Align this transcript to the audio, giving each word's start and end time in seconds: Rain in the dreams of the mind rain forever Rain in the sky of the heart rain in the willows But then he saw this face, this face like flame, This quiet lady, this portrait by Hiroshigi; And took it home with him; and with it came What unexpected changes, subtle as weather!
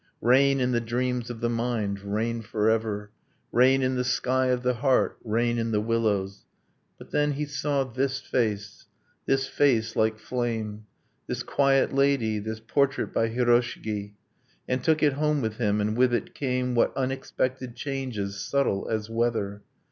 Rain 0.23 0.59
in 0.59 0.71
the 0.71 0.81
dreams 0.81 1.29
of 1.29 1.41
the 1.41 1.47
mind 1.49 1.99
rain 1.99 2.41
forever 2.41 3.11
Rain 3.51 3.83
in 3.83 3.97
the 3.97 4.03
sky 4.03 4.47
of 4.47 4.63
the 4.63 4.73
heart 4.73 5.15
rain 5.23 5.59
in 5.59 5.69
the 5.69 5.79
willows 5.79 6.43
But 6.97 7.11
then 7.11 7.33
he 7.33 7.45
saw 7.45 7.83
this 7.83 8.19
face, 8.19 8.87
this 9.27 9.45
face 9.45 9.95
like 9.95 10.17
flame, 10.17 10.87
This 11.27 11.43
quiet 11.43 11.93
lady, 11.93 12.39
this 12.39 12.59
portrait 12.59 13.13
by 13.13 13.27
Hiroshigi; 13.29 14.15
And 14.67 14.83
took 14.83 15.03
it 15.03 15.13
home 15.13 15.39
with 15.39 15.57
him; 15.57 15.79
and 15.79 15.95
with 15.95 16.15
it 16.15 16.33
came 16.33 16.73
What 16.73 16.97
unexpected 16.97 17.75
changes, 17.75 18.39
subtle 18.43 18.87
as 18.89 19.07
weather! 19.07 19.61